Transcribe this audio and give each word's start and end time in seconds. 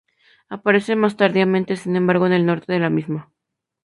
Aparece 0.49 0.95
más 0.95 1.15
tardíamente, 1.15 1.75
sin 1.77 1.95
embargo, 1.95 2.25
en 2.25 2.33
el 2.33 2.43
norte 2.47 2.73
de 2.73 2.79
la 2.79 2.89
misma. 2.89 3.31